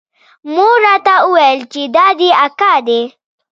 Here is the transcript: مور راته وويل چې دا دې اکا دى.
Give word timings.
مور 0.53 0.75
راته 0.85 1.15
وويل 1.31 1.59
چې 1.73 1.81
دا 1.95 2.07
دې 2.19 2.29
اکا 2.45 2.73
دى. 2.87 3.01